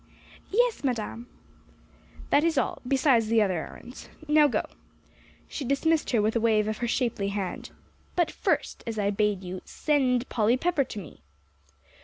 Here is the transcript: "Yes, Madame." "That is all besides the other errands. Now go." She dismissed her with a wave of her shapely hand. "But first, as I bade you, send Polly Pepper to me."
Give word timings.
"Yes, 0.49 0.83
Madame." 0.83 1.27
"That 2.31 2.43
is 2.43 2.57
all 2.57 2.81
besides 2.87 3.27
the 3.27 3.43
other 3.43 3.53
errands. 3.63 4.09
Now 4.27 4.47
go." 4.47 4.63
She 5.47 5.63
dismissed 5.63 6.09
her 6.09 6.23
with 6.23 6.35
a 6.35 6.39
wave 6.41 6.67
of 6.67 6.79
her 6.79 6.87
shapely 6.87 7.27
hand. 7.27 7.69
"But 8.15 8.31
first, 8.31 8.83
as 8.87 8.97
I 8.97 9.11
bade 9.11 9.43
you, 9.43 9.61
send 9.63 10.27
Polly 10.27 10.57
Pepper 10.57 10.85
to 10.85 10.97
me." 10.99 11.21